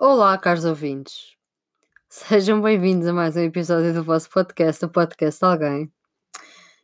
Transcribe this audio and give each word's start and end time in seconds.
Olá, 0.00 0.38
caros 0.38 0.64
ouvintes. 0.64 1.36
Sejam 2.08 2.62
bem-vindos 2.62 3.08
a 3.08 3.12
mais 3.12 3.36
um 3.36 3.40
episódio 3.40 3.92
do 3.92 4.04
vosso 4.04 4.30
podcast, 4.30 4.84
o 4.84 4.88
podcast 4.88 5.44
alguém. 5.44 5.92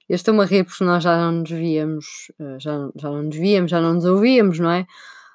Eu 0.08 0.16
estou-me 0.16 0.42
a 0.42 0.44
rir 0.44 0.64
porque 0.64 0.82
nós 0.82 1.04
já 1.04 1.16
não 1.16 1.30
nos 1.30 1.48
víamos, 1.48 2.32
eh, 2.40 2.58
já, 2.58 2.72
já 2.96 3.08
não 3.08 3.22
nos 3.22 3.37
víamos, 3.37 3.71
já 3.71 3.80
não 3.80 3.95
nos 3.95 4.04
ouvíamos, 4.04 4.58
não 4.58 4.69
é? 4.69 4.85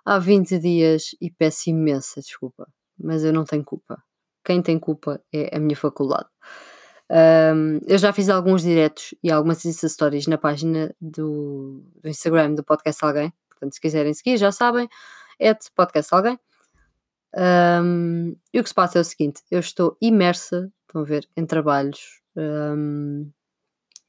Há 0.04 0.20
20 0.20 0.60
dias 0.60 1.16
e 1.22 1.32
peço 1.32 1.70
imensa 1.70 2.20
desculpa, 2.20 2.68
mas 3.02 3.24
eu 3.24 3.32
não 3.32 3.46
tenho 3.46 3.64
culpa. 3.64 4.04
Quem 4.44 4.62
tem 4.62 4.78
culpa 4.78 5.22
é 5.32 5.56
a 5.56 5.60
minha 5.60 5.78
faculdade. 5.78 6.28
Um, 7.10 7.80
eu 7.88 7.98
já 7.98 8.12
fiz 8.12 8.28
alguns 8.28 8.62
diretos 8.62 9.16
e 9.24 9.32
algumas 9.32 9.64
Insta 9.64 9.88
Stories 9.88 10.28
na 10.28 10.38
página 10.38 10.94
do, 11.00 11.82
do 12.04 12.10
Instagram 12.10 12.56
do 12.56 12.64
Podcast 12.64 13.06
Alguém. 13.06 13.32
Portanto, 13.48 13.74
se 13.74 13.80
quiserem 13.80 14.14
seguir, 14.14 14.36
já 14.36 14.52
sabem, 14.52 14.90
é 15.40 15.54
de 15.54 15.72
Podcast 15.74 16.14
Alguém. 16.14 16.38
Um, 17.36 18.36
e 18.54 18.60
o 18.60 18.64
que 18.64 18.70
se 18.70 18.76
passa 18.76 19.00
é 19.00 19.02
o 19.02 19.06
seguinte: 19.06 19.42
eu 19.52 19.60
estou 19.60 19.98
imersa, 20.02 20.72
estão 20.88 21.02
a 21.02 21.06
ver, 21.06 21.28
em 21.38 21.46
trabalhos. 21.46 22.22
Um, 22.36 23.32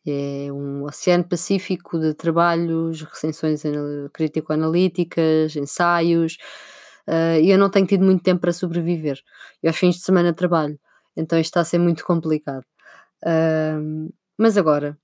é 0.07 0.51
um 0.53 0.85
oceano 0.85 1.25
pacífico 1.29 1.99
de 1.99 2.15
trabalhos, 2.15 3.03
recensões 3.03 3.63
crítico-analíticas, 4.15 5.57
ensaios, 5.57 6.39
uh, 7.07 7.39
e 7.41 7.51
eu 7.51 7.59
não 7.59 7.71
tenho 7.71 7.87
tido 7.87 8.05
muito 8.05 8.23
tempo 8.23 8.41
para 8.41 8.53
sobreviver. 8.53 9.21
E 9.63 9.69
aos 9.69 9.77
fins 9.77 9.97
de 9.97 10.03
semana 10.03 10.33
trabalho, 10.33 10.79
então 11.17 11.39
isto 11.39 11.51
está 11.51 11.61
a 11.61 11.65
ser 11.65 11.79
muito 11.79 12.05
complicado. 12.05 12.65
Uh, 13.25 14.13
mas 14.39 14.57
agora 14.57 14.99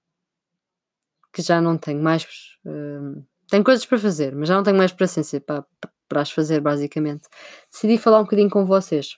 que 1.32 1.42
já 1.42 1.60
não 1.60 1.76
tenho 1.76 2.02
mais. 2.02 2.24
Uh, 2.64 3.22
tenho 3.48 3.62
coisas 3.62 3.84
para 3.86 3.98
fazer, 3.98 4.34
mas 4.34 4.48
já 4.48 4.56
não 4.56 4.62
tenho 4.62 4.78
mais 4.78 4.92
paciência 4.92 5.40
para, 5.40 5.64
para 6.08 6.20
as 6.22 6.30
fazer, 6.30 6.60
basicamente. 6.60 7.28
Decidi 7.70 7.98
falar 7.98 8.20
um 8.20 8.24
bocadinho 8.24 8.50
com 8.50 8.64
vocês. 8.64 9.16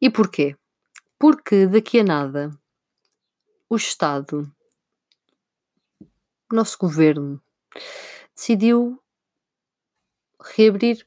E 0.00 0.08
porquê? 0.10 0.56
Porque 1.18 1.66
daqui 1.66 2.00
a 2.00 2.04
nada 2.04 2.50
o 3.68 3.76
Estado, 3.76 4.50
o 6.50 6.54
nosso 6.54 6.78
governo, 6.78 7.42
decidiu 8.34 8.98
reabrir 10.40 11.06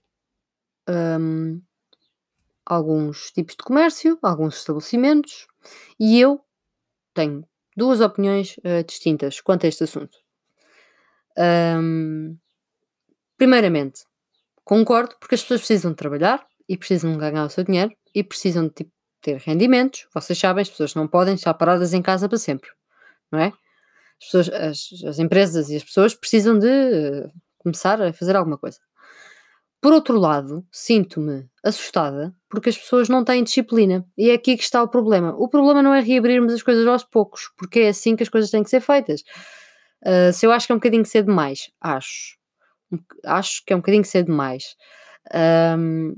um, 0.88 1.62
alguns 2.66 3.32
tipos 3.32 3.56
de 3.56 3.64
comércio, 3.64 4.20
alguns 4.22 4.58
estabelecimentos, 4.58 5.48
e 6.00 6.20
eu 6.20 6.44
tenho 7.14 7.48
duas 7.76 8.00
opiniões 8.02 8.58
uh, 8.58 8.84
distintas 8.86 9.42
quanto 9.42 9.66
a 9.66 9.70
este 9.70 9.86
assunto. 9.86 10.18
Um, 11.38 12.38
primeiramente, 13.38 14.06
concordo 14.72 15.18
porque 15.20 15.36
as 15.36 15.42
pessoas 15.42 15.60
precisam 15.60 15.92
de 15.92 15.98
trabalhar 15.98 16.48
e 16.70 16.78
precisam 16.78 17.12
de 17.12 17.18
ganhar 17.18 17.44
o 17.44 17.50
seu 17.50 17.62
dinheiro 17.62 17.92
e 18.16 18.24
precisam 18.24 18.70
de 18.70 18.74
tipo, 18.74 18.92
ter 19.22 19.36
rendimentos. 19.36 20.08
Vocês 20.14 20.40
sabem, 20.40 20.62
as 20.62 20.70
pessoas 20.70 20.96
não 20.96 21.10
podem 21.10 21.34
estar 21.34 21.54
paradas 21.56 21.94
em 21.94 22.02
casa 22.02 22.30
para 22.30 22.38
sempre, 22.38 22.70
não 23.30 23.38
é? 23.38 23.48
As, 23.48 24.26
pessoas, 24.26 24.50
as, 24.50 25.04
as 25.06 25.20
empresas 25.20 25.70
e 25.70 25.76
as 25.76 25.84
pessoas 25.84 26.16
precisam 26.16 26.58
de 26.58 26.68
uh, 26.68 27.30
começar 27.58 28.02
a 28.02 28.14
fazer 28.14 28.34
alguma 28.38 28.58
coisa. 28.58 28.80
Por 29.82 29.92
outro 29.92 30.18
lado, 30.18 30.66
sinto-me 30.72 31.50
assustada 31.62 32.34
porque 32.50 32.70
as 32.70 32.78
pessoas 32.78 33.10
não 33.10 33.26
têm 33.26 33.44
disciplina. 33.44 34.06
E 34.18 34.30
é 34.30 34.36
aqui 34.36 34.56
que 34.56 34.64
está 34.64 34.82
o 34.82 34.88
problema. 34.88 35.36
O 35.38 35.50
problema 35.50 35.84
não 35.84 35.94
é 35.94 36.00
reabrirmos 36.00 36.54
as 36.54 36.64
coisas 36.64 36.88
aos 36.88 37.04
poucos, 37.04 37.52
porque 37.58 37.82
é 37.82 37.90
assim 37.90 38.16
que 38.16 38.24
as 38.24 38.30
coisas 38.30 38.50
têm 38.50 38.64
que 38.64 38.70
ser 38.70 38.80
feitas. 38.80 39.22
Uh, 40.02 40.32
se 40.32 40.46
eu 40.46 40.52
acho 40.54 40.66
que 40.66 40.72
é 40.72 40.76
um 40.76 40.80
bocadinho 40.80 41.06
cedo 41.06 41.26
demais, 41.26 41.70
acho. 41.82 42.40
Acho 43.26 43.64
que 43.66 43.74
é 43.74 43.76
um 43.76 43.80
bocadinho 43.80 44.06
cedo 44.06 44.28
demais. 44.28 44.76
Um, 45.78 46.16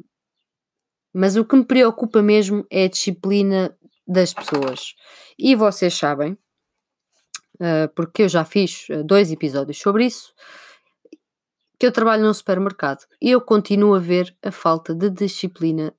mas 1.13 1.35
o 1.35 1.45
que 1.45 1.55
me 1.55 1.65
preocupa 1.65 2.21
mesmo 2.21 2.65
é 2.69 2.85
a 2.85 2.89
disciplina 2.89 3.77
das 4.07 4.33
pessoas. 4.33 4.95
E 5.37 5.55
vocês 5.55 5.93
sabem, 5.93 6.33
uh, 7.55 7.87
porque 7.95 8.23
eu 8.23 8.29
já 8.29 8.43
fiz 8.43 8.87
dois 9.05 9.31
episódios 9.31 9.77
sobre 9.77 10.05
isso, 10.05 10.33
que 11.79 11.85
eu 11.85 11.91
trabalho 11.91 12.23
num 12.23 12.33
supermercado 12.33 13.05
e 13.21 13.29
eu 13.29 13.41
continuo 13.41 13.93
a 13.93 13.99
ver 13.99 14.35
a 14.41 14.51
falta 14.51 14.95
de 14.95 15.09
disciplina 15.09 15.93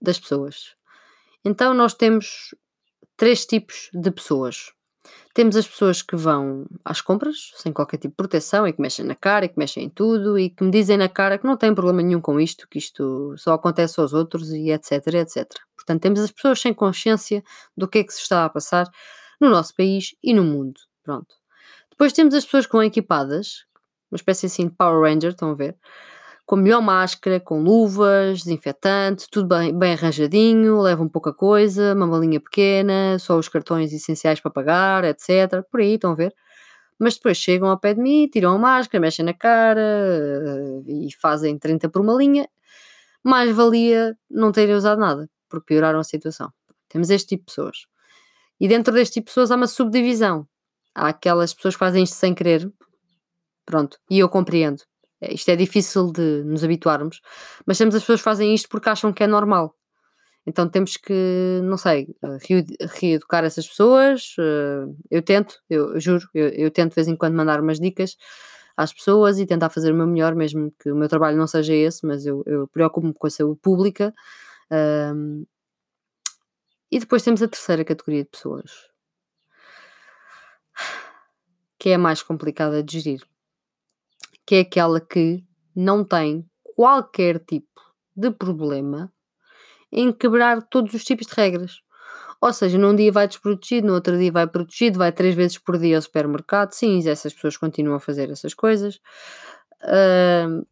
das 0.00 0.20
pessoas. 0.20 0.76
Então 1.44 1.74
nós 1.74 1.94
temos 1.94 2.54
três 3.16 3.46
tipos 3.46 3.90
de 3.92 4.10
pessoas. 4.10 4.72
Temos 5.32 5.56
as 5.56 5.66
pessoas 5.66 6.02
que 6.02 6.16
vão 6.16 6.66
às 6.84 7.00
compras 7.00 7.52
sem 7.56 7.72
qualquer 7.72 7.96
tipo 7.98 8.12
de 8.12 8.16
proteção 8.16 8.66
e 8.66 8.72
que 8.72 8.80
mexem 8.80 9.04
na 9.04 9.14
cara 9.14 9.44
e 9.44 9.48
que 9.48 9.58
mexem 9.58 9.84
em 9.84 9.88
tudo 9.88 10.38
e 10.38 10.50
que 10.50 10.62
me 10.62 10.70
dizem 10.70 10.96
na 10.96 11.08
cara 11.08 11.38
que 11.38 11.46
não 11.46 11.56
têm 11.56 11.74
problema 11.74 12.02
nenhum 12.02 12.20
com 12.20 12.40
isto, 12.40 12.68
que 12.68 12.78
isto 12.78 13.34
só 13.38 13.54
acontece 13.54 14.00
aos 14.00 14.12
outros 14.12 14.50
e 14.50 14.70
etc, 14.70 15.06
etc. 15.14 15.46
Portanto, 15.76 16.02
temos 16.02 16.20
as 16.20 16.30
pessoas 16.30 16.60
sem 16.60 16.74
consciência 16.74 17.42
do 17.76 17.88
que 17.88 17.98
é 17.98 18.04
que 18.04 18.12
se 18.12 18.20
está 18.20 18.44
a 18.44 18.50
passar 18.50 18.88
no 19.40 19.48
nosso 19.48 19.74
país 19.74 20.14
e 20.22 20.34
no 20.34 20.44
mundo. 20.44 20.80
Pronto. 21.02 21.34
Depois 21.90 22.12
temos 22.12 22.34
as 22.34 22.44
pessoas 22.44 22.66
que 22.66 22.72
vão 22.72 22.82
equipadas, 22.82 23.64
uma 24.10 24.16
espécie 24.16 24.46
assim 24.46 24.68
de 24.68 24.74
Power 24.74 25.00
Ranger, 25.00 25.30
estão 25.30 25.50
a 25.50 25.54
ver? 25.54 25.76
Com 26.50 26.56
a 26.56 26.58
melhor 26.58 26.82
máscara, 26.82 27.38
com 27.38 27.62
luvas, 27.62 28.42
desinfetante, 28.42 29.28
tudo 29.30 29.46
bem, 29.46 29.72
bem 29.72 29.92
arranjadinho, 29.92 30.80
levam 30.80 31.08
pouca 31.08 31.32
coisa, 31.32 31.94
uma 31.94 32.08
malinha 32.08 32.40
pequena, 32.40 33.16
só 33.20 33.38
os 33.38 33.48
cartões 33.48 33.92
essenciais 33.92 34.40
para 34.40 34.50
pagar, 34.50 35.04
etc. 35.04 35.62
Por 35.70 35.78
aí, 35.78 35.94
estão 35.94 36.10
a 36.10 36.14
ver? 36.16 36.34
Mas 36.98 37.14
depois 37.14 37.36
chegam 37.36 37.68
ao 37.68 37.78
pé 37.78 37.94
de 37.94 38.00
mim, 38.00 38.26
tiram 38.26 38.52
a 38.52 38.58
máscara, 38.58 39.00
mexem 39.00 39.24
na 39.24 39.32
cara 39.32 39.80
eh, 39.80 40.82
e 40.88 41.08
fazem 41.20 41.56
30 41.56 41.88
por 41.88 42.02
uma 42.02 42.14
linha. 42.14 42.48
Mais 43.22 43.54
valia 43.54 44.18
não 44.28 44.50
terem 44.50 44.74
usado 44.74 44.98
nada, 44.98 45.30
porque 45.48 45.66
pioraram 45.74 46.00
a 46.00 46.04
situação. 46.04 46.52
Temos 46.88 47.10
este 47.10 47.28
tipo 47.28 47.42
de 47.42 47.54
pessoas. 47.54 47.86
E 48.58 48.66
dentro 48.66 48.92
deste 48.92 49.14
tipo 49.14 49.26
de 49.26 49.30
pessoas 49.30 49.52
há 49.52 49.54
uma 49.54 49.68
subdivisão. 49.68 50.48
Há 50.96 51.10
aquelas 51.10 51.54
pessoas 51.54 51.76
que 51.76 51.78
fazem 51.78 52.02
isto 52.02 52.16
sem 52.16 52.34
querer, 52.34 52.68
Pronto, 53.64 54.00
e 54.10 54.18
eu 54.18 54.28
compreendo. 54.28 54.82
É, 55.20 55.34
isto 55.34 55.48
é 55.50 55.56
difícil 55.56 56.10
de 56.12 56.42
nos 56.44 56.64
habituarmos, 56.64 57.20
mas 57.66 57.78
temos 57.78 57.94
as 57.94 58.02
pessoas 58.02 58.20
que 58.20 58.24
fazem 58.24 58.54
isto 58.54 58.68
porque 58.68 58.88
acham 58.88 59.12
que 59.12 59.22
é 59.22 59.26
normal. 59.26 59.76
Então 60.46 60.68
temos 60.68 60.96
que, 60.96 61.60
não 61.64 61.76
sei, 61.76 62.08
eh, 62.22 62.38
reeducar 63.00 63.44
essas 63.44 63.66
pessoas. 63.68 64.34
Eh, 64.38 64.86
eu 65.10 65.22
tento, 65.22 65.60
eu 65.68 66.00
juro, 66.00 66.28
eu, 66.34 66.48
eu, 66.48 66.70
tento 66.70 66.90
de 66.90 66.96
vez 66.96 67.08
em 67.08 67.16
quando 67.16 67.36
mandar 67.36 67.60
umas 67.60 67.78
dicas 67.78 68.16
às 68.76 68.92
pessoas 68.92 69.38
e 69.38 69.46
tentar 69.46 69.70
fazer 69.70 69.92
o 69.92 69.96
meu 69.96 70.06
melhor, 70.06 70.34
mesmo 70.34 70.72
que 70.80 70.90
o 70.90 70.96
meu 70.96 71.08
trabalho 71.08 71.36
não 71.36 71.46
seja 71.46 71.74
esse, 71.74 72.06
mas 72.06 72.26
eu, 72.26 72.42
eu 72.46 72.66
preocupo-me 72.68 73.14
com 73.14 73.26
a 73.26 73.30
saúde 73.30 73.60
pública. 73.60 74.14
Um, 75.14 75.44
e 76.90 76.98
depois 76.98 77.22
temos 77.22 77.42
a 77.42 77.48
terceira 77.48 77.84
categoria 77.84 78.24
de 78.24 78.30
pessoas, 78.30 78.88
que 81.78 81.90
é 81.90 81.94
a 81.94 81.98
mais 81.98 82.22
complicada 82.22 82.82
de 82.82 82.98
gerir 83.00 83.29
que 84.50 84.56
é 84.56 84.60
aquela 84.62 85.00
que 85.00 85.44
não 85.76 86.02
tem 86.02 86.44
qualquer 86.74 87.38
tipo 87.38 87.80
de 88.16 88.32
problema 88.32 89.12
em 89.92 90.10
quebrar 90.10 90.60
todos 90.62 90.92
os 90.92 91.04
tipos 91.04 91.28
de 91.28 91.34
regras. 91.36 91.80
Ou 92.40 92.52
seja, 92.52 92.76
num 92.76 92.96
dia 92.96 93.12
vai 93.12 93.28
desprotegido, 93.28 93.86
no 93.86 93.94
outro 93.94 94.18
dia 94.18 94.32
vai 94.32 94.48
protegido, 94.48 94.98
vai 94.98 95.12
três 95.12 95.36
vezes 95.36 95.56
por 95.56 95.78
dia 95.78 95.94
ao 95.94 96.02
supermercado. 96.02 96.72
Sim, 96.72 96.98
essas 97.08 97.32
pessoas 97.32 97.56
continuam 97.56 97.94
a 97.94 98.00
fazer 98.00 98.28
essas 98.28 98.52
coisas. 98.52 98.96
Uh, 99.84 100.66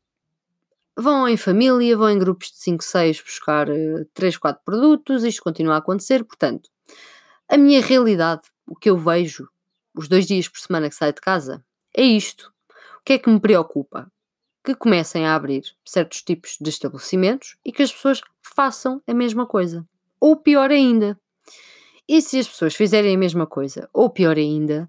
vão 0.96 1.28
em 1.28 1.36
família, 1.36 1.96
vão 1.96 2.10
em 2.10 2.18
grupos 2.18 2.48
de 2.48 2.56
5, 2.56 2.82
6 2.82 3.22
buscar 3.22 3.70
uh, 3.70 4.04
3, 4.12 4.38
4 4.38 4.60
produtos. 4.64 5.22
Isto 5.22 5.44
continua 5.44 5.76
a 5.76 5.78
acontecer. 5.78 6.24
Portanto, 6.24 6.68
a 7.48 7.56
minha 7.56 7.80
realidade, 7.80 8.42
o 8.66 8.74
que 8.74 8.90
eu 8.90 8.98
vejo 8.98 9.48
os 9.94 10.08
dois 10.08 10.26
dias 10.26 10.48
por 10.48 10.58
semana 10.58 10.88
que 10.88 10.96
saio 10.96 11.12
de 11.12 11.20
casa, 11.20 11.64
é 11.96 12.02
isto 12.02 12.52
que 13.04 13.14
é 13.14 13.18
que 13.18 13.30
me 13.30 13.40
preocupa? 13.40 14.10
Que 14.64 14.74
comecem 14.74 15.26
a 15.26 15.34
abrir 15.34 15.64
certos 15.84 16.22
tipos 16.22 16.56
de 16.60 16.68
estabelecimentos 16.68 17.56
e 17.64 17.72
que 17.72 17.82
as 17.82 17.92
pessoas 17.92 18.20
façam 18.42 19.02
a 19.06 19.14
mesma 19.14 19.46
coisa. 19.46 19.86
Ou 20.20 20.36
pior 20.36 20.70
ainda. 20.70 21.18
E 22.08 22.20
se 22.22 22.38
as 22.38 22.48
pessoas 22.48 22.74
fizerem 22.74 23.14
a 23.14 23.18
mesma 23.18 23.46
coisa, 23.46 23.88
ou 23.92 24.10
pior 24.10 24.36
ainda, 24.36 24.88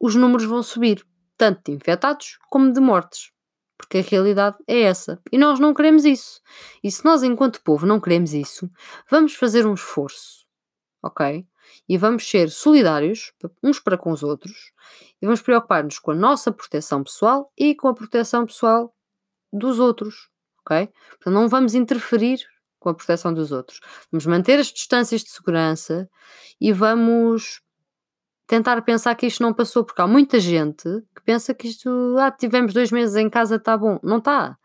os 0.00 0.14
números 0.14 0.46
vão 0.46 0.62
subir, 0.62 1.04
tanto 1.36 1.62
de 1.64 1.72
infectados 1.72 2.38
como 2.48 2.72
de 2.72 2.80
mortes. 2.80 3.32
Porque 3.76 3.98
a 3.98 4.02
realidade 4.02 4.56
é 4.66 4.80
essa. 4.82 5.20
E 5.32 5.38
nós 5.38 5.58
não 5.58 5.74
queremos 5.74 6.04
isso. 6.04 6.40
E 6.82 6.90
se 6.90 7.04
nós, 7.04 7.22
enquanto 7.22 7.62
povo, 7.62 7.86
não 7.86 7.98
queremos 7.98 8.32
isso, 8.32 8.70
vamos 9.10 9.34
fazer 9.34 9.66
um 9.66 9.74
esforço. 9.74 10.46
Ok? 11.02 11.46
E 11.88 11.96
vamos 11.96 12.28
ser 12.28 12.50
solidários 12.50 13.32
uns 13.62 13.80
para 13.80 13.98
com 13.98 14.10
os 14.12 14.22
outros 14.22 14.72
e 15.20 15.26
vamos 15.26 15.42
preocupar-nos 15.42 15.98
com 15.98 16.12
a 16.12 16.14
nossa 16.14 16.50
proteção 16.50 17.02
pessoal 17.02 17.52
e 17.56 17.74
com 17.74 17.88
a 17.88 17.94
proteção 17.94 18.46
pessoal 18.46 18.94
dos 19.52 19.78
outros, 19.78 20.28
ok? 20.60 20.88
Portanto, 21.10 21.34
não 21.34 21.48
vamos 21.48 21.74
interferir 21.74 22.40
com 22.78 22.88
a 22.88 22.94
proteção 22.94 23.32
dos 23.34 23.52
outros. 23.52 23.80
Vamos 24.10 24.24
manter 24.26 24.58
as 24.58 24.68
distâncias 24.68 25.22
de 25.22 25.30
segurança 25.30 26.08
e 26.60 26.72
vamos 26.72 27.60
tentar 28.46 28.80
pensar 28.82 29.14
que 29.14 29.26
isto 29.26 29.42
não 29.42 29.52
passou, 29.52 29.84
porque 29.84 30.00
há 30.00 30.06
muita 30.06 30.40
gente 30.40 30.82
que 31.14 31.22
pensa 31.22 31.54
que 31.54 31.68
isto, 31.68 32.16
ah, 32.18 32.30
tivemos 32.30 32.72
dois 32.72 32.90
meses 32.90 33.14
em 33.14 33.28
casa, 33.28 33.56
está 33.56 33.76
bom. 33.76 34.00
Não 34.02 34.18
está. 34.18 34.56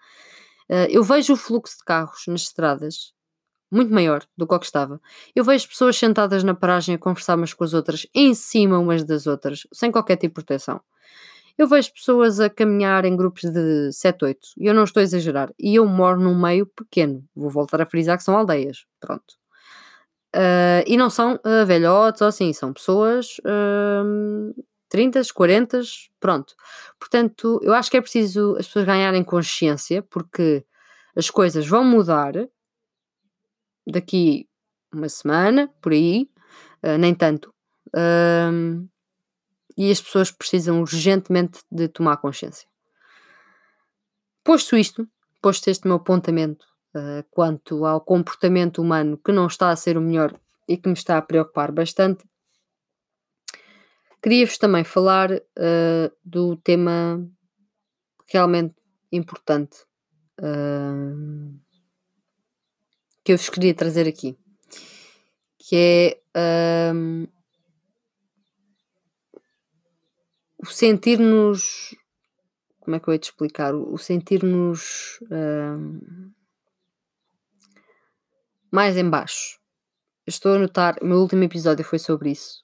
Uh, 0.68 0.90
eu 0.90 1.04
vejo 1.04 1.34
o 1.34 1.38
fluxo 1.38 1.78
de 1.78 1.84
carros 1.84 2.24
nas 2.28 2.42
estradas 2.42 3.14
muito 3.72 3.94
maior 3.94 4.24
do 4.38 4.48
que 4.48 4.54
o 4.54 4.60
que 4.60 4.66
estava. 4.66 5.02
Eu 5.36 5.44
vejo 5.44 5.68
pessoas 5.68 5.98
sentadas 5.98 6.44
na 6.44 6.54
paragem 6.54 6.96
a 6.96 6.98
conversar 6.98 7.36
umas 7.36 7.54
com 7.54 7.64
as 7.64 7.74
outras, 7.74 8.08
em 8.14 8.34
cima 8.34 8.80
umas 8.80 9.04
das 9.04 9.28
outras, 9.28 9.68
sem 9.74 9.92
qualquer 9.92 10.18
tipo 10.18 10.40
de 10.40 10.46
proteção. 10.46 10.82
Eu 11.58 11.68
vejo 11.68 11.94
pessoas 11.94 12.40
a 12.40 12.50
caminhar 12.50 13.06
em 13.06 13.16
grupos 13.16 13.44
de 13.44 13.92
7, 13.94 14.26
8, 14.26 14.40
e 14.58 14.68
eu 14.68 14.74
não 14.74 14.84
estou 14.84 15.00
a 15.00 15.04
exagerar. 15.04 15.54
E 15.58 15.76
eu 15.76 15.86
moro 15.86 16.20
num 16.20 16.40
meio 16.40 16.66
pequeno. 16.66 17.24
Vou 17.34 17.50
voltar 17.50 17.82
a 17.82 17.86
frisar 17.86 18.18
que 18.18 18.24
são 18.24 18.36
aldeias. 18.36 18.86
Pronto. 19.00 19.36
Uh, 20.36 20.84
e 20.86 20.98
não 20.98 21.10
são 21.10 21.36
uh, 21.36 21.66
velhotes 21.66 22.22
ou 22.22 22.28
assim, 22.28 22.52
são 22.52 22.74
pessoas 22.74 23.38
uh, 23.40 24.54
30, 24.90 25.22
40, 25.34 25.80
pronto. 26.20 26.54
Portanto, 27.00 27.58
eu 27.64 27.74
acho 27.74 27.90
que 27.90 27.96
é 27.96 28.02
preciso 28.02 28.56
as 28.60 28.68
pessoas 28.68 28.86
ganharem 28.86 29.24
consciência, 29.24 30.02
porque 30.04 30.66
as 31.16 31.30
coisas 31.30 31.66
vão 31.66 31.86
mudar 31.86 32.34
daqui 33.86 34.48
uma 34.96 35.10
semana, 35.10 35.68
por 35.82 35.92
aí, 35.92 36.30
uh, 36.84 36.98
nem 36.98 37.14
tanto. 37.14 37.54
Uh, 37.88 38.88
e 39.78 39.92
as 39.92 40.02
pessoas 40.02 40.32
precisam 40.32 40.80
urgentemente 40.80 41.60
de 41.72 41.88
tomar 41.88 42.18
consciência. 42.18 42.68
Posto 44.44 44.78
isto, 44.78 45.08
posto 45.42 45.70
este 45.70 45.88
meu 45.88 45.98
apontamento 45.98 46.66
uh, 46.96 47.24
quanto 47.30 47.86
ao 47.86 48.02
comportamento 48.02 48.82
humano 48.82 49.20
que 49.24 49.32
não 49.32 49.48
está 49.48 49.70
a 49.70 49.76
ser 49.76 49.98
o 49.98 50.02
melhor 50.02 50.34
e 50.68 50.78
que 50.78 50.88
me 50.88 50.94
está 50.94 51.18
a 51.18 51.22
preocupar 51.22 51.72
bastante, 51.72 52.26
queria-vos 54.22 54.58
também 54.58 54.84
falar 54.84 55.30
do 56.24 56.56
tema 56.56 57.24
realmente 58.28 58.74
importante 59.12 59.86
que 63.26 63.34
eu 63.34 63.38
vos 63.38 63.50
queria 63.50 63.74
trazer 63.74 64.08
aqui, 64.08 64.38
que 65.58 66.22
é 66.36 66.92
um, 66.94 67.28
o 70.60 70.68
sentir-nos. 70.68 71.96
Como 72.80 72.96
é 72.96 73.00
que 73.00 73.08
eu 73.08 73.14
ia 73.14 73.20
te 73.20 73.24
explicar? 73.24 73.74
O 73.74 73.98
sentir-nos 73.98 75.20
um, 75.32 76.32
mais 78.72 78.96
em 78.96 79.10
baixo. 79.10 79.60
estou 80.28 80.54
a 80.54 80.60
notar, 80.60 80.96
o 81.02 81.06
meu 81.08 81.18
último 81.18 81.44
episódio 81.44 81.84
foi 81.84 81.98
sobre 81.98 82.30
isso. 82.30 82.64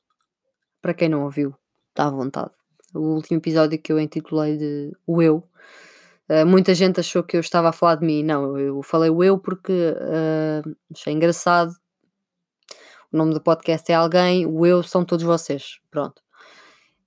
Para 0.79 0.93
quem 0.93 1.09
não 1.09 1.23
ouviu, 1.23 1.55
está 1.89 2.05
à 2.05 2.11
vontade. 2.11 2.51
O 2.93 3.15
último 3.15 3.39
episódio 3.39 3.81
que 3.81 3.91
eu 3.91 3.99
intitulei 3.99 4.57
de 4.57 4.95
O 5.07 5.23
Eu 5.23 5.43
Uh, 6.31 6.45
muita 6.45 6.73
gente 6.73 6.97
achou 6.97 7.23
que 7.23 7.35
eu 7.35 7.41
estava 7.41 7.69
a 7.69 7.73
falar 7.73 7.95
de 7.95 8.05
mim. 8.05 8.23
Não, 8.23 8.57
eu 8.57 8.81
falei 8.81 9.09
o 9.09 9.21
eu 9.21 9.37
porque 9.37 9.73
uh, 9.73 10.75
achei 10.89 11.11
engraçado. 11.11 11.75
O 13.11 13.17
nome 13.17 13.33
do 13.33 13.41
podcast 13.41 13.91
é 13.91 13.95
alguém, 13.95 14.45
o 14.45 14.65
eu 14.65 14.81
são 14.81 15.03
todos 15.03 15.25
vocês. 15.25 15.81
Pronto. 15.91 16.21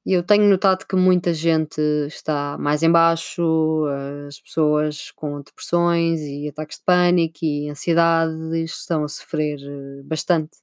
E 0.04 0.12
eu 0.12 0.22
tenho 0.22 0.44
notado 0.44 0.86
que 0.86 0.94
muita 0.94 1.32
gente 1.32 1.80
está 2.06 2.58
mais 2.58 2.82
em 2.82 2.92
baixo, 2.92 3.86
as 4.28 4.38
pessoas 4.38 5.10
com 5.12 5.40
depressões 5.40 6.20
e 6.20 6.46
ataques 6.46 6.76
de 6.76 6.84
pânico 6.84 7.38
e 7.42 7.70
ansiedade 7.70 8.34
estão 8.62 9.04
a 9.04 9.08
sofrer 9.08 9.58
eh, 9.62 10.02
bastante. 10.04 10.58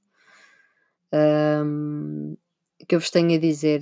Um, 1.11 2.37
o 2.79 2.85
que 2.85 2.93
eu 2.95 2.99
vos 2.99 3.09
tenho 3.09 3.33
a 3.35 3.39
dizer 3.39 3.81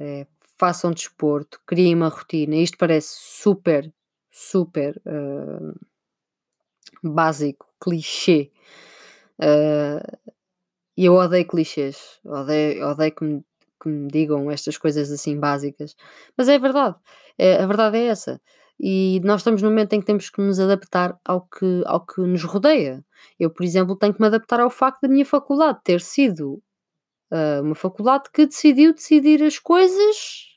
é 0.00 0.26
façam 0.58 0.92
desporto, 0.92 1.60
criem 1.66 1.94
uma 1.94 2.08
rotina. 2.08 2.56
Isto 2.56 2.78
parece 2.78 3.14
super, 3.18 3.92
super 4.30 5.00
uh, 5.06 5.74
básico, 7.02 7.66
clichê. 7.80 8.50
Uh, 9.38 10.30
e 10.96 11.04
eu 11.04 11.14
odeio 11.14 11.46
clichês, 11.46 12.18
odeio, 12.24 12.86
odeio 12.88 13.14
que, 13.14 13.24
me, 13.24 13.44
que 13.82 13.88
me 13.88 14.08
digam 14.08 14.50
estas 14.50 14.78
coisas 14.78 15.10
assim 15.10 15.38
básicas. 15.38 15.94
Mas 16.36 16.48
é 16.48 16.58
verdade, 16.58 16.96
é, 17.38 17.62
a 17.62 17.66
verdade 17.66 17.98
é 17.98 18.06
essa. 18.06 18.40
E 18.78 19.20
nós 19.24 19.40
estamos 19.40 19.62
num 19.62 19.70
momento 19.70 19.92
em 19.94 20.00
que 20.00 20.06
temos 20.06 20.28
que 20.30 20.40
nos 20.40 20.60
adaptar 20.60 21.18
ao 21.24 21.42
que, 21.42 21.82
ao 21.86 22.04
que 22.04 22.20
nos 22.22 22.44
rodeia. 22.44 23.04
Eu, 23.38 23.50
por 23.50 23.64
exemplo, 23.64 23.96
tenho 23.96 24.14
que 24.14 24.20
me 24.20 24.26
adaptar 24.26 24.60
ao 24.60 24.70
facto 24.70 25.02
da 25.02 25.08
minha 25.08 25.24
faculdade 25.24 25.80
ter 25.82 26.00
sido 26.00 26.62
uh, 27.32 27.62
uma 27.62 27.74
faculdade 27.74 28.24
que 28.32 28.46
decidiu 28.46 28.92
decidir 28.94 29.42
as 29.42 29.58
coisas 29.58 30.56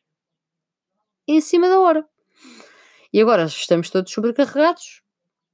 em 1.28 1.42
cima 1.42 1.68
da 1.70 1.80
hora. 1.80 2.06
E 3.14 3.22
agora 3.22 3.46
estamos 3.46 3.90
todos 3.90 4.12
sobrecarregados. 4.12 5.02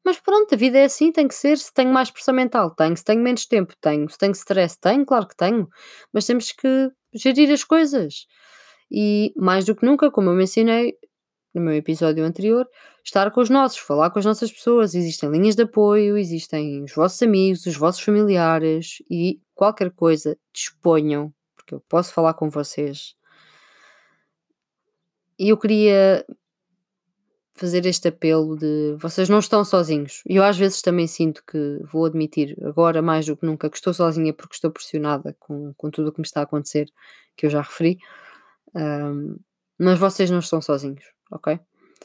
Mas 0.05 0.19
pronto, 0.19 0.53
a 0.53 0.57
vida 0.57 0.77
é 0.77 0.85
assim, 0.85 1.11
tem 1.11 1.27
que 1.27 1.33
ser. 1.33 1.57
Se 1.57 1.73
tenho 1.73 1.91
mais 1.91 2.11
pressão 2.11 2.33
mental, 2.33 2.69
tenho. 2.75 2.95
Se 2.95 3.03
tenho 3.03 3.21
menos 3.21 3.45
tempo, 3.45 3.73
tenho. 3.81 4.07
Se 4.09 4.17
tenho 4.17 4.33
stress, 4.33 4.77
tenho, 4.79 5.05
claro 5.05 5.27
que 5.27 5.35
tenho. 5.35 5.67
Mas 6.13 6.25
temos 6.25 6.51
que 6.51 6.91
gerir 7.13 7.51
as 7.51 7.63
coisas. 7.63 8.27
E 8.91 9.33
mais 9.35 9.65
do 9.65 9.75
que 9.75 9.85
nunca, 9.85 10.11
como 10.11 10.29
eu 10.29 10.35
mencionei 10.35 10.95
no 11.55 11.61
meu 11.61 11.73
episódio 11.73 12.23
anterior, 12.23 12.67
estar 13.03 13.31
com 13.31 13.39
os 13.39 13.49
nossos, 13.49 13.77
falar 13.77 14.09
com 14.11 14.19
as 14.19 14.25
nossas 14.25 14.51
pessoas. 14.51 14.93
Existem 14.93 15.29
linhas 15.31 15.55
de 15.55 15.63
apoio, 15.63 16.17
existem 16.17 16.83
os 16.83 16.93
vossos 16.93 17.21
amigos, 17.23 17.65
os 17.65 17.77
vossos 17.77 18.01
familiares 18.01 19.01
e 19.09 19.39
qualquer 19.55 19.89
coisa, 19.91 20.37
disponham, 20.53 21.33
porque 21.55 21.73
eu 21.73 21.81
posso 21.87 22.13
falar 22.13 22.33
com 22.33 22.49
vocês. 22.49 23.15
E 25.39 25.49
eu 25.49 25.57
queria 25.57 26.25
fazer 27.55 27.85
este 27.85 28.09
apelo 28.09 28.57
de 28.57 28.95
vocês 28.99 29.29
não 29.29 29.39
estão 29.39 29.63
sozinhos. 29.63 30.21
Eu 30.25 30.43
às 30.43 30.57
vezes 30.57 30.81
também 30.81 31.07
sinto 31.07 31.41
que, 31.45 31.79
vou 31.83 32.05
admitir, 32.05 32.57
agora 32.63 33.01
mais 33.01 33.25
do 33.25 33.37
que 33.37 33.45
nunca, 33.45 33.69
que 33.69 33.77
estou 33.77 33.93
sozinha 33.93 34.33
porque 34.33 34.55
estou 34.55 34.69
pressionada 34.69 35.35
com, 35.39 35.73
com 35.75 35.89
tudo 35.89 36.09
o 36.09 36.11
que 36.11 36.19
me 36.19 36.25
está 36.25 36.41
a 36.41 36.43
acontecer, 36.43 36.89
que 37.35 37.45
eu 37.45 37.49
já 37.49 37.61
referi. 37.61 37.97
Um, 38.75 39.37
mas 39.79 39.97
vocês 39.97 40.29
não 40.29 40.39
estão 40.39 40.61
sozinhos, 40.61 41.05
ok? 41.31 41.59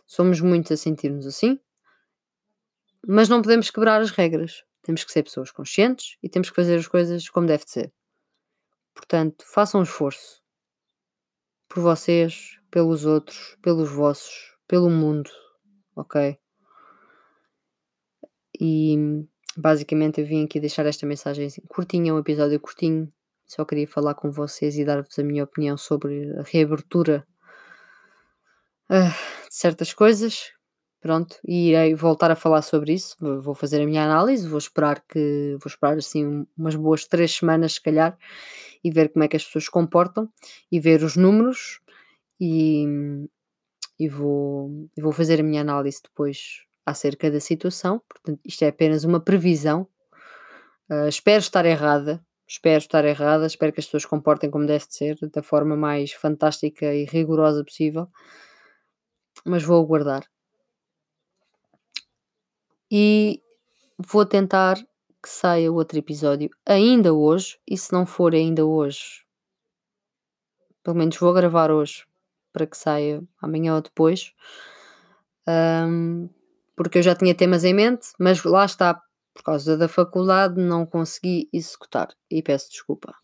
Somos 0.07 0.41
muitos 0.41 0.73
a 0.73 0.77
sentir-nos 0.77 1.27
assim, 1.27 1.59
mas 3.07 3.29
não 3.29 3.43
podemos 3.43 3.71
quebrar 3.71 4.01
as 4.01 4.11
regras. 4.11 4.65
Temos 4.83 5.05
que 5.05 5.13
ser 5.13 5.23
pessoas 5.23 5.51
conscientes 5.51 6.17
e 6.23 6.29
temos 6.29 6.51
que 6.51 6.57
fazer 6.57 6.77
as 6.77 6.87
coisas 6.87 7.29
como 7.29 7.47
deve 7.47 7.65
de 7.65 7.71
ser. 7.71 7.93
Portanto, 8.95 9.45
façam 9.47 9.81
um 9.81 9.85
esforço 9.85 10.43
por 11.69 11.81
vocês, 11.81 12.59
pelos 12.71 13.05
outros, 13.05 13.57
pelos 13.63 13.91
vossos, 13.91 14.57
pelo 14.67 14.91
mundo, 14.91 15.31
ok? 15.95 16.39
E 18.61 19.25
basicamente 19.57 20.21
eu 20.21 20.27
vim 20.27 20.45
aqui 20.45 20.59
deixar 20.61 20.85
esta 20.87 21.07
mensagem 21.07 21.47
assim, 21.47 21.63
curtinha, 21.69 22.15
um 22.15 22.19
episódio 22.19 22.59
curtinho. 22.61 23.13
Só 23.47 23.65
queria 23.65 23.87
falar 23.87 24.15
com 24.15 24.31
vocês 24.31 24.77
e 24.77 24.85
dar-vos 24.85 25.19
a 25.19 25.23
minha 25.23 25.45
opinião 25.45 25.77
sobre 25.77 26.37
a 26.39 26.43
reabertura 26.43 27.27
uh, 28.91 29.49
de 29.49 29.55
certas 29.55 29.95
coisas. 29.95 30.53
Pronto, 31.01 31.37
e 31.47 31.71
irei 31.71 31.95
voltar 31.95 32.31
a 32.31 32.37
falar 32.37 32.61
sobre 32.61 32.93
isso. 32.93 33.17
Vou 33.41 33.55
fazer 33.55 33.81
a 33.81 33.87
minha 33.87 34.05
análise, 34.05 34.47
vou 34.47 34.59
esperar 34.59 35.03
que 35.09 35.57
vou 35.59 35.67
esperar 35.67 35.97
assim 35.97 36.47
umas 36.59 36.77
boas 36.77 37.07
três 37.07 37.37
semanas, 37.37 37.75
se 37.75 37.81
calhar, 37.81 38.19
e 38.85 38.91
ver 38.91 39.09
como 39.11 39.25
é 39.25 39.29
que 39.29 39.37
as 39.37 39.45
pessoas 39.45 39.65
se 39.65 39.71
comportam 39.71 40.29
e 40.71 40.79
ver 40.79 41.03
os 41.03 41.17
números 41.17 41.81
e, 42.39 42.85
e 43.99 44.09
vou, 44.09 44.89
vou 44.99 45.13
fazer 45.13 45.41
a 45.41 45.43
minha 45.43 45.63
análise 45.63 46.03
depois 46.03 46.65
acerca 46.85 47.31
da 47.31 47.41
situação. 47.41 48.03
Portanto, 48.07 48.41
isto 48.45 48.63
é 48.63 48.69
apenas 48.69 49.03
uma 49.03 49.21
previsão. 49.21 49.89
Uh, 50.91 51.09
espero 51.09 51.39
estar 51.39 51.65
errada, 51.65 52.23
espero 52.47 52.79
estar 52.79 53.07
errada, 53.07 53.47
espero 53.47 53.73
que 53.73 53.81
as 53.81 53.87
pessoas 53.87 54.05
comportem 54.05 54.51
como 54.51 54.67
deve 54.67 54.85
ser, 54.89 55.17
da 55.33 55.43
forma 55.43 55.77
mais 55.77 56.13
fantástica 56.13 56.93
e 56.93 57.05
rigorosa 57.05 57.65
possível, 57.65 58.09
mas 59.45 59.63
vou 59.63 59.83
aguardar. 59.83 60.25
E 62.91 63.43
vou 63.99 64.27
tentar 64.27 64.77
que 65.23 65.29
saia 65.29 65.71
outro 65.71 65.99
episódio 65.99 66.51
ainda 66.67 67.13
hoje, 67.13 67.59
e 67.69 67.77
se 67.77 67.93
não 67.93 68.07
for 68.07 68.35
ainda 68.35 68.65
hoje, 68.65 69.25
pelo 70.83 70.97
menos 70.97 71.17
vou 71.19 71.33
gravar 71.33 71.71
hoje, 71.71 72.07
para 72.53 72.67
que 72.67 72.77
saia 72.77 73.23
amanhã 73.41 73.75
ou 73.75 73.83
depois, 73.83 74.33
um, 75.47 76.29
porque 76.75 76.99
eu 76.99 77.03
já 77.03 77.15
tinha 77.15 77.35
temas 77.35 77.65
em 77.65 77.75
mente, 77.75 78.09
mas 78.19 78.43
lá 78.43 78.65
está, 78.65 78.95
por 79.35 79.43
causa 79.45 79.77
da 79.77 79.89
faculdade, 79.89 80.61
não 80.61 80.87
consegui 80.87 81.49
executar 81.53 82.09
e 82.31 82.43
peço 82.43 82.71
desculpa. 82.71 83.15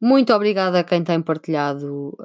Muito 0.00 0.32
obrigada 0.32 0.80
a 0.80 0.84
quem 0.84 1.02
tem 1.02 1.20
partilhado, 1.22 2.16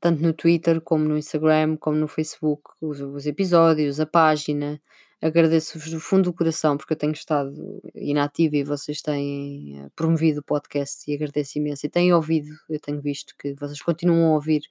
tanto 0.00 0.22
no 0.22 0.32
Twitter, 0.32 0.80
como 0.80 1.04
no 1.04 1.18
Instagram, 1.18 1.76
como 1.76 1.96
no 1.96 2.08
Facebook, 2.08 2.62
os, 2.80 3.00
os 3.00 3.26
episódios, 3.26 4.00
a 4.00 4.06
página. 4.06 4.80
Agradeço-vos 5.22 5.90
do 5.90 6.00
fundo 6.00 6.24
do 6.24 6.34
coração 6.34 6.76
porque 6.76 6.92
eu 6.92 6.96
tenho 6.96 7.12
estado 7.12 7.80
inativa 7.94 8.56
e 8.56 8.64
vocês 8.64 9.00
têm 9.00 9.80
eh, 9.80 9.88
promovido 9.96 10.40
o 10.40 10.44
podcast 10.44 11.10
e 11.10 11.14
agradeço 11.14 11.58
imenso. 11.58 11.86
E 11.86 11.88
têm 11.88 12.12
ouvido, 12.12 12.50
eu 12.68 12.78
tenho 12.78 13.00
visto 13.00 13.34
que 13.38 13.54
vocês 13.54 13.80
continuam 13.82 14.32
a 14.32 14.34
ouvir, 14.34 14.62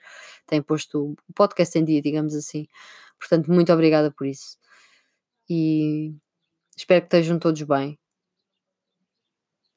têm 0.46 0.62
posto 0.62 1.16
o 1.28 1.34
podcast 1.34 1.78
em 1.80 1.84
dia, 1.84 2.02
digamos 2.02 2.36
assim. 2.36 2.68
Portanto, 3.20 3.52
muito 3.52 3.74
obrigada 3.74 4.12
por 4.12 4.28
isso. 4.28 4.58
E 5.50 6.14
Espero 6.78 7.02
que 7.02 7.08
estejam 7.08 7.40
todos 7.40 7.62
bem 7.62 7.98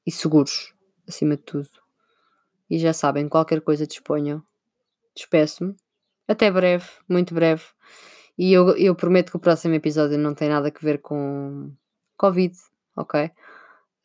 e 0.04 0.10
seguros, 0.10 0.74
acima 1.06 1.36
de 1.36 1.44
tudo. 1.44 1.70
E 2.68 2.76
já 2.76 2.92
sabem, 2.92 3.28
qualquer 3.28 3.60
coisa 3.60 3.86
disponham. 3.86 4.44
Despeço-me. 5.18 5.74
Até 6.28 6.48
breve, 6.48 6.86
muito 7.08 7.34
breve. 7.34 7.64
E 8.38 8.52
eu, 8.52 8.76
eu 8.76 8.94
prometo 8.94 9.32
que 9.32 9.36
o 9.36 9.40
próximo 9.40 9.74
episódio 9.74 10.16
não 10.16 10.32
tem 10.32 10.48
nada 10.48 10.68
a 10.68 10.84
ver 10.84 11.00
com 11.00 11.72
Covid, 12.16 12.54
ok? 12.96 13.24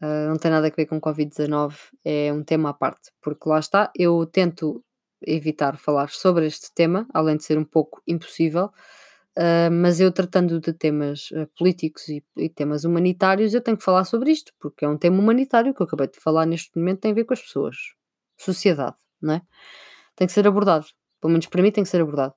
Uh, 0.01 0.27
não 0.27 0.37
tem 0.37 0.49
nada 0.49 0.67
a 0.67 0.71
ver 0.71 0.87
com 0.87 0.99
Covid-19, 0.99 1.75
é 2.03 2.33
um 2.33 2.43
tema 2.43 2.71
à 2.71 2.73
parte, 2.73 3.11
porque 3.21 3.47
lá 3.47 3.59
está, 3.59 3.91
eu 3.95 4.25
tento 4.25 4.83
evitar 5.21 5.77
falar 5.77 6.09
sobre 6.09 6.47
este 6.47 6.73
tema, 6.73 7.07
além 7.13 7.37
de 7.37 7.43
ser 7.43 7.57
um 7.57 7.63
pouco 7.63 8.01
impossível, 8.07 8.65
uh, 9.37 9.71
mas 9.71 9.99
eu 9.99 10.11
tratando 10.11 10.59
de 10.59 10.73
temas 10.73 11.29
uh, 11.31 11.47
políticos 11.57 12.09
e, 12.09 12.23
e, 12.35 12.49
temas 12.49 12.83
humanitários, 12.83 13.53
eu 13.53 13.61
tenho 13.61 13.77
que 13.77 13.83
falar 13.83 14.03
sobre 14.03 14.31
isto, 14.31 14.51
porque 14.59 14.83
é 14.83 14.89
um 14.89 14.97
tema 14.97 15.19
humanitário 15.19 15.73
que 15.73 15.81
eu 15.81 15.85
acabei 15.85 16.07
de 16.07 16.19
falar 16.19 16.45
neste 16.45 16.77
momento, 16.77 17.01
tem 17.01 17.11
a 17.11 17.15
ver 17.15 17.23
com 17.23 17.33
as 17.33 17.41
pessoas, 17.41 17.77
sociedade, 18.37 18.97
não 19.21 19.35
é? 19.35 19.41
Tem 20.15 20.27
que 20.27 20.33
ser 20.33 20.47
abordado, 20.47 20.87
pelo 21.23 21.31
menos 21.31 21.47
para 21.47 21.61
mim 21.61 21.71
tem 21.71 21.83
que 21.83 21.89
ser 21.89 22.01
abordado. 22.01 22.33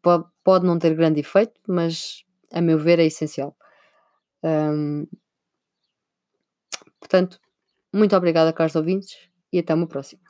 Pode, 0.00 0.24
pode, 0.44 0.64
não 0.64 0.78
ter 0.78 0.94
grande 0.94 1.20
efeito, 1.20 1.60
mas 1.66 2.24
a 2.52 2.60
meu 2.60 2.78
ver 2.78 3.00
é 3.00 3.04
essencial. 3.04 3.56
Um, 4.42 5.06
Portanto, 7.12 7.38
muito 7.92 8.16
obrigada, 8.16 8.52
caros 8.52 8.76
ouvintes, 8.76 9.28
e 9.52 9.58
até 9.58 9.74
uma 9.74 9.88
próxima. 9.88 10.22